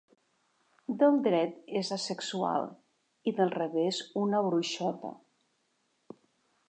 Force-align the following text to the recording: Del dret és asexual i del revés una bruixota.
Del 1.01 1.19
dret 1.27 1.59
és 1.81 1.91
asexual 1.97 2.65
i 3.33 3.37
del 3.41 3.53
revés 3.59 4.01
una 4.23 4.41
bruixota. 4.49 5.13